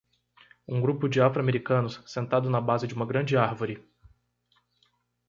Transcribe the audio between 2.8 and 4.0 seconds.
de uma grande árvore.